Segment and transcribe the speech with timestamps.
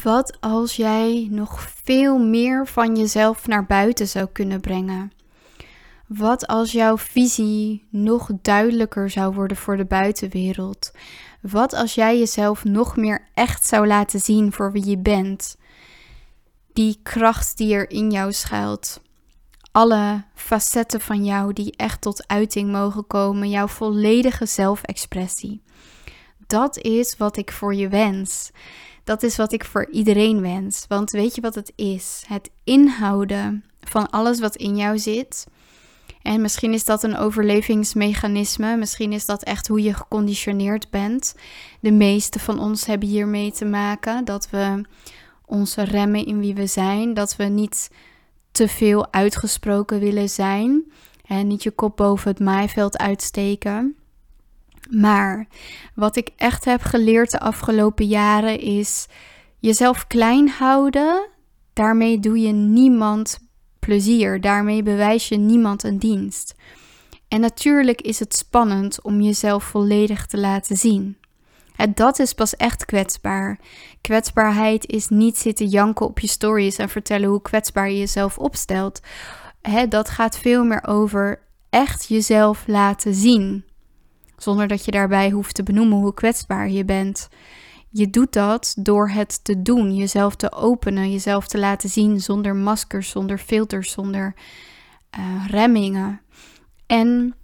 [0.00, 5.12] Wat als jij nog veel meer van jezelf naar buiten zou kunnen brengen?
[6.06, 10.92] Wat als jouw visie nog duidelijker zou worden voor de buitenwereld?
[11.40, 15.56] Wat als jij jezelf nog meer echt zou laten zien voor wie je bent?
[16.72, 19.00] Die kracht die er in jou schuilt.
[19.72, 23.50] Alle facetten van jou die echt tot uiting mogen komen.
[23.50, 25.62] Jouw volledige zelfexpressie.
[26.46, 28.50] Dat is wat ik voor je wens.
[29.04, 30.84] Dat is wat ik voor iedereen wens.
[30.88, 32.24] Want weet je wat het is?
[32.26, 35.46] Het inhouden van alles wat in jou zit.
[36.22, 38.76] En misschien is dat een overlevingsmechanisme.
[38.76, 41.34] Misschien is dat echt hoe je geconditioneerd bent.
[41.80, 44.24] De meeste van ons hebben hiermee te maken.
[44.24, 44.84] Dat we
[45.46, 47.14] ons remmen in wie we zijn.
[47.14, 47.90] Dat we niet
[48.52, 50.92] te veel uitgesproken willen zijn.
[51.26, 53.96] En niet je kop boven het maaiveld uitsteken.
[54.90, 55.46] Maar
[55.94, 59.06] wat ik echt heb geleerd de afgelopen jaren is
[59.58, 61.28] jezelf klein houden.
[61.72, 63.38] Daarmee doe je niemand
[63.78, 64.40] plezier.
[64.40, 66.54] Daarmee bewijs je niemand een dienst.
[67.28, 71.16] En natuurlijk is het spannend om jezelf volledig te laten zien.
[71.76, 73.58] En dat is pas echt kwetsbaar.
[74.00, 79.00] Kwetsbaarheid is niet zitten janken op je stories en vertellen hoe kwetsbaar je jezelf opstelt.
[79.88, 81.40] dat gaat veel meer over
[81.70, 83.64] echt jezelf laten zien
[84.42, 87.28] zonder dat je daarbij hoeft te benoemen hoe kwetsbaar je bent.
[87.88, 92.56] Je doet dat door het te doen, jezelf te openen, jezelf te laten zien zonder
[92.56, 94.34] maskers, zonder filters, zonder
[95.18, 96.20] uh, remmingen.
[96.86, 97.34] En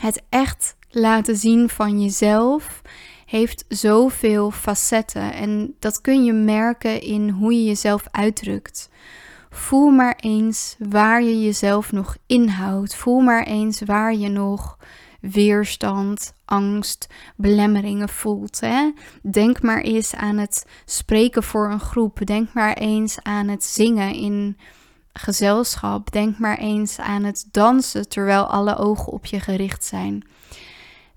[0.00, 2.82] het echt laten zien van jezelf
[3.26, 8.90] heeft zoveel facetten en dat kun je merken in hoe je jezelf uitdrukt.
[9.50, 12.94] Voel maar eens waar je jezelf nog inhoudt.
[12.94, 14.78] Voel maar eens waar je nog
[15.20, 18.60] weerstand, angst, belemmeringen voelt.
[18.60, 18.90] Hè?
[19.22, 22.26] Denk maar eens aan het spreken voor een groep.
[22.26, 24.56] Denk maar eens aan het zingen in
[25.12, 26.12] gezelschap.
[26.12, 30.24] Denk maar eens aan het dansen terwijl alle ogen op je gericht zijn.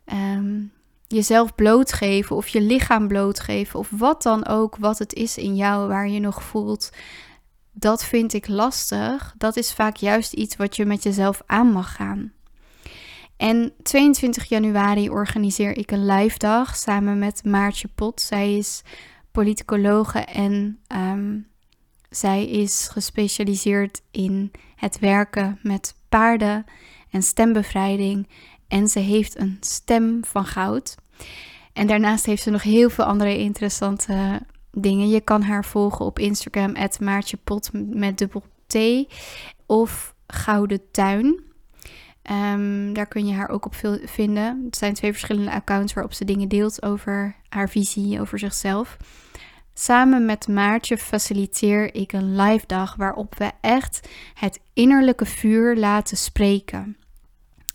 [0.06, 0.62] Ehm,
[1.08, 5.88] jezelf blootgeven of je lichaam blootgeven of wat dan ook, wat het is in jou
[5.88, 6.90] waar je nog voelt.
[7.72, 9.34] Dat vind ik lastig.
[9.38, 12.32] Dat is vaak juist iets wat je met jezelf aan mag gaan.
[13.44, 18.22] En 22 januari organiseer ik een live dag samen met Maartje Pot.
[18.22, 18.82] Zij is
[19.32, 21.40] politicologe en ehm,
[22.10, 26.66] zij is gespecialiseerd in het werken met paarden
[27.10, 28.28] en stembevrijding.
[28.68, 30.96] En ze heeft een stem van goud.
[31.74, 35.10] En daarnaast heeft ze nog heel veel andere interessante dingen.
[35.10, 38.78] Je kan haar volgen op Instagram, Maartje Pot met dubbel T
[39.66, 41.52] of Gouden Tuin.
[42.32, 44.62] Um, daar kun je haar ook op vinden.
[44.66, 48.98] Het zijn twee verschillende accounts waarop ze dingen deelt over haar visie, over zichzelf.
[49.74, 56.18] Samen met Maartje faciliteer ik een live dag waarop we echt het innerlijke vuur laten
[56.18, 56.98] spreken.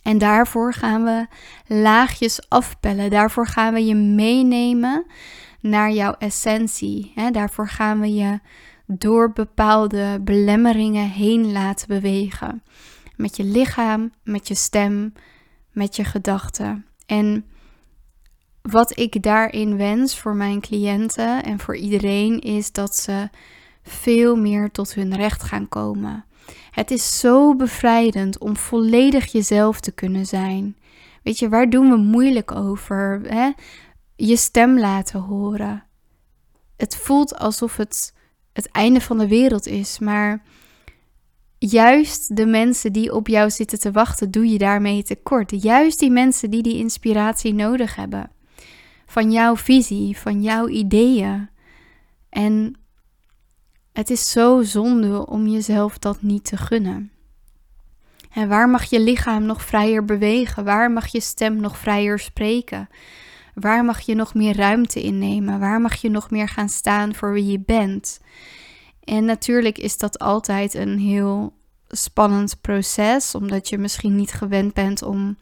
[0.02, 1.26] En daarvoor gaan we
[1.66, 3.10] laagjes afpellen.
[3.10, 5.06] Daarvoor gaan we je meenemen
[5.60, 7.12] naar jouw essentie.
[7.32, 8.40] Daarvoor gaan we je
[8.86, 12.62] door bepaalde belemmeringen heen laten bewegen
[13.18, 15.12] met je lichaam, met je stem,
[15.72, 16.86] met je gedachten.
[17.06, 17.44] En
[18.62, 23.28] wat ik daarin wens voor mijn cliënten en voor iedereen is dat ze
[23.82, 26.24] veel meer tot hun recht gaan komen.
[26.70, 30.76] Het is zo bevrijdend om volledig jezelf te kunnen zijn.
[31.22, 33.20] Weet je, waar doen we moeilijk over?
[33.22, 33.50] Hè?
[34.16, 35.84] Je stem laten horen.
[36.76, 38.16] Het voelt alsof het
[38.58, 40.42] het einde van de wereld is, maar
[41.58, 45.62] juist de mensen die op jou zitten te wachten, doe je daarmee tekort.
[45.62, 48.30] Juist die mensen die die inspiratie nodig hebben.
[49.06, 51.48] Van jouw visie, van jouw ideeën.
[52.28, 52.74] En
[53.92, 57.10] het is zo zonde om jezelf dat niet te gunnen.
[58.32, 60.64] En waar mag je lichaam nog vrijer bewegen?
[60.64, 62.88] Waar mag je stem nog vrijer spreken?
[63.54, 65.58] Waar mag je nog meer ruimte innemen?
[65.58, 68.20] Waar mag je nog meer gaan staan voor wie je bent?
[69.08, 71.52] En natuurlijk is dat altijd een heel
[71.88, 75.36] spannend proces, omdat je misschien niet gewend bent om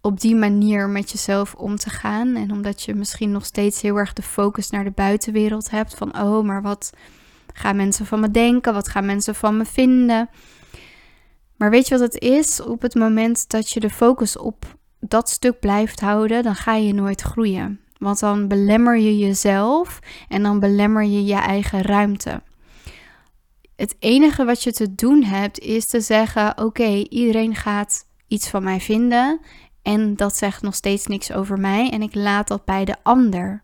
[0.00, 2.36] op die manier met jezelf om te gaan.
[2.36, 5.94] En omdat je misschien nog steeds heel erg de focus naar de buitenwereld hebt.
[5.94, 6.92] Van oh, maar wat
[7.54, 8.74] gaan mensen van me denken?
[8.74, 10.28] Wat gaan mensen van me vinden?
[11.56, 12.60] Maar weet je wat het is?
[12.60, 16.94] Op het moment dat je de focus op dat stuk blijft houden, dan ga je
[16.94, 17.80] nooit groeien.
[18.00, 19.98] Want dan belemmer je jezelf
[20.28, 22.42] en dan belemmer je je eigen ruimte.
[23.76, 28.62] Het enige wat je te doen hebt is te zeggen: Oké, iedereen gaat iets van
[28.62, 29.40] mij vinden.
[29.82, 31.90] En dat zegt nog steeds niks over mij.
[31.90, 33.62] En ik laat dat bij de ander.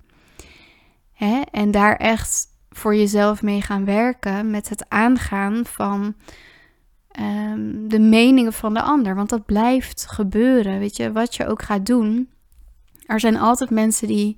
[1.12, 1.40] Hè?
[1.50, 6.14] En daar echt voor jezelf mee gaan werken met het aangaan van
[7.10, 9.14] ehm, de meningen van de ander.
[9.14, 10.78] Want dat blijft gebeuren.
[10.78, 12.30] Weet je, wat je ook gaat doen.
[13.06, 14.36] Er zijn altijd mensen die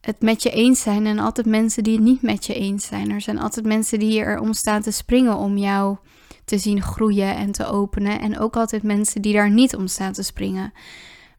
[0.00, 3.10] het met je eens zijn en altijd mensen die het niet met je eens zijn.
[3.10, 5.96] Er zijn altijd mensen die erom staan te springen om jou
[6.44, 8.20] te zien groeien en te openen.
[8.20, 10.72] En ook altijd mensen die daar niet om staan te springen.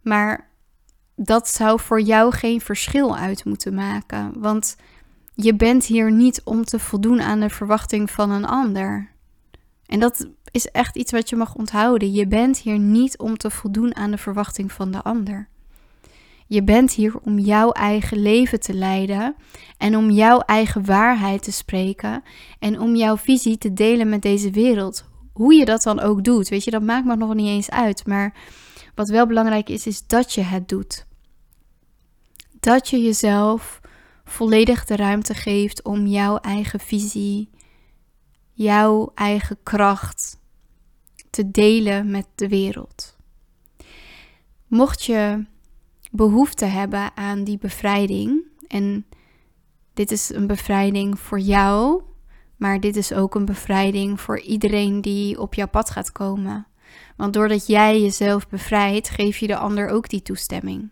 [0.02, 0.50] Maar
[1.16, 4.40] dat zou voor jou geen verschil uit moeten maken.
[4.40, 4.76] Want
[5.34, 9.12] je bent hier niet om te voldoen aan de verwachting van een ander.
[9.86, 12.12] En dat is echt iets wat je mag onthouden.
[12.12, 15.50] Je bent hier niet om te voldoen aan de verwachting van de ander.
[16.52, 19.36] Je bent hier om jouw eigen leven te leiden
[19.78, 22.24] en om jouw eigen waarheid te spreken
[22.60, 25.06] en om jouw visie te delen met deze wereld.
[25.34, 28.06] Hoe je dat dan ook doet, weet je, dat maakt me nog niet eens uit.
[28.06, 28.34] Maar
[28.96, 31.06] wat wel belangrijk is, is dat je het doet.
[32.60, 33.82] Dat je jezelf
[34.24, 37.50] volledig de ruimte geeft om jouw eigen visie,
[38.54, 40.40] jouw eigen kracht
[41.30, 43.18] te delen met de wereld.
[44.68, 45.50] Mocht je
[46.12, 49.06] behoefte hebben aan die bevrijding, en
[49.94, 52.02] dit is een bevrijding voor jou,
[52.58, 56.68] maar dit is ook een bevrijding voor iedereen die op jouw pad gaat komen.
[57.18, 60.90] Want doordat jij jezelf bevrijdt, geef je de ander ook die toestemming.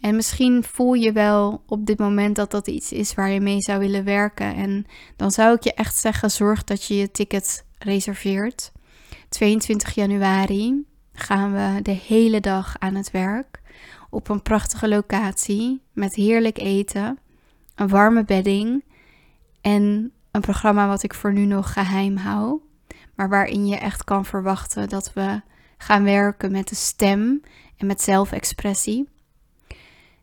[0.00, 3.60] En misschien voel je wel op dit moment dat dat iets is waar je mee
[3.60, 4.54] zou willen werken.
[4.54, 4.86] En
[5.16, 8.72] dan zou ik je echt zeggen: zorg dat je je ticket reserveert.
[9.28, 13.60] 22 januari gaan we de hele dag aan het werk
[14.16, 17.18] op een prachtige locatie met heerlijk eten,
[17.74, 18.84] een warme bedding
[19.60, 22.60] en een programma wat ik voor nu nog geheim hou,
[23.14, 25.40] maar waarin je echt kan verwachten dat we
[25.78, 27.40] gaan werken met de stem
[27.76, 29.08] en met zelfexpressie.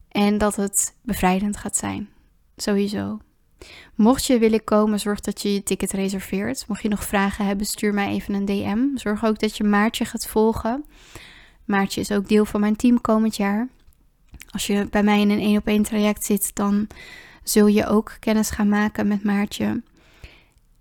[0.09, 2.09] En dat het bevrijdend gaat zijn.
[2.55, 3.19] Sowieso.
[3.95, 6.67] Mocht je willen komen, zorg dat je je ticket reserveert.
[6.67, 8.97] Mocht je nog vragen hebben, stuur mij even een DM.
[8.97, 10.85] Zorg ook dat je Maartje gaat volgen.
[11.65, 13.67] Maartje is ook deel van mijn team komend jaar.
[14.53, 16.87] Als je bij mij in een één op één traject zit, dan
[17.43, 19.81] zul je ook kennis gaan maken met Maartje.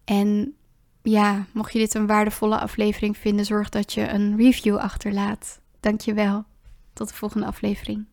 [0.04, 0.54] En
[1.02, 5.60] ja, mocht je dit een waardevolle aflevering vinden, zorg dat je een review achterlaat.
[5.80, 6.44] Dankjewel.
[6.92, 8.04] Tot de volgende aflevering.